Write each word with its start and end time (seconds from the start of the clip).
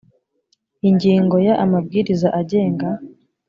ingingo 0.89 1.35
ya 1.47 1.53
amabwiriza 1.63 2.27
agenga 2.39 2.89